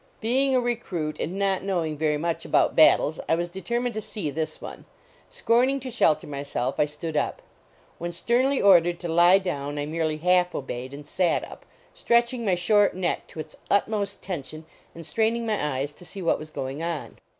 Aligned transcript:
Being 0.19 0.55
a 0.55 0.59
recruit, 0.59 1.19
and 1.19 1.37
not 1.37 1.61
knowing 1.61 1.95
very 1.95 2.17
much 2.17 2.43
about 2.43 2.75
battles, 2.75 3.19
I 3.29 3.35
was 3.35 3.49
determined 3.49 3.93
to 3.93 4.01
see 4.01 4.31
this 4.31 4.59
one. 4.59 4.85
Scorning 5.29 5.79
to 5.79 5.91
shelter 5.91 6.25
myself, 6.25 6.79
I 6.79 6.85
stood 6.85 7.15
up. 7.15 7.39
When 7.99 8.11
sternly 8.11 8.59
ordered 8.59 8.99
to 9.01 9.07
lie 9.07 9.37
down, 9.37 9.77
I 9.77 9.85
merely 9.85 10.17
half 10.17 10.55
obeyed 10.55 10.91
and 10.95 11.05
sat 11.05 11.45
up, 11.47 11.67
stretching 11.93 12.43
my 12.43 12.55
short 12.55 12.95
neck 12.95 13.27
to 13.27 13.39
its 13.39 13.57
utmost 13.69 14.23
tension 14.23 14.65
and 14.95 15.05
straining 15.05 15.45
my 15.45 15.63
eyes 15.77 15.93
to 15.93 16.03
see 16.03 16.23
what 16.23 16.39
was 16.39 16.49
going 16.49 16.81
on. 16.81 17.19